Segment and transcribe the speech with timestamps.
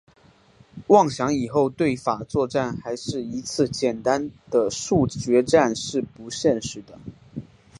[0.87, 6.97] 妄想以后对法作战还是一次简单的速决战是不现实的。